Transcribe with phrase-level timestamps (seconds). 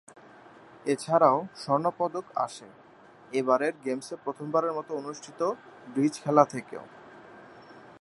[0.85, 2.67] এছাড়াও স্বর্ণ-পদক আসে,
[3.33, 5.39] এবারের গেমসে প্রথমবারের মত অনুষ্ঠিত
[5.87, 6.83] ব্রিজ খেলা থেকেও।